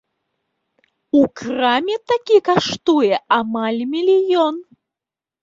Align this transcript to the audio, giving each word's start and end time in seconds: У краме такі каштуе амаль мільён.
У 1.19 1.21
краме 1.41 1.97
такі 2.13 2.37
каштуе 2.49 3.13
амаль 3.39 3.79
мільён. 3.93 4.55